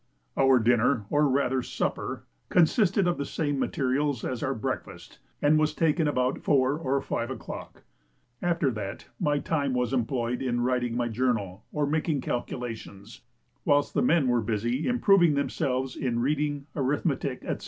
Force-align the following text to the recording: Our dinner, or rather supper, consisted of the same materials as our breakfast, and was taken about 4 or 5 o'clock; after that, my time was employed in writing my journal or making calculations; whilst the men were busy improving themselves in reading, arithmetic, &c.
Our 0.35 0.57
dinner, 0.57 1.05
or 1.11 1.29
rather 1.29 1.61
supper, 1.61 2.23
consisted 2.49 3.07
of 3.07 3.19
the 3.19 3.23
same 3.23 3.59
materials 3.59 4.25
as 4.25 4.41
our 4.41 4.55
breakfast, 4.55 5.19
and 5.43 5.59
was 5.59 5.75
taken 5.75 6.07
about 6.07 6.41
4 6.43 6.75
or 6.79 6.99
5 7.03 7.29
o'clock; 7.29 7.83
after 8.41 8.71
that, 8.71 9.05
my 9.19 9.37
time 9.37 9.73
was 9.75 9.93
employed 9.93 10.41
in 10.41 10.61
writing 10.61 10.97
my 10.97 11.07
journal 11.07 11.65
or 11.71 11.85
making 11.85 12.21
calculations; 12.21 13.21
whilst 13.63 13.93
the 13.93 14.01
men 14.01 14.27
were 14.27 14.41
busy 14.41 14.87
improving 14.87 15.35
themselves 15.35 15.95
in 15.95 16.17
reading, 16.19 16.65
arithmetic, 16.75 17.43
&c. 17.43 17.57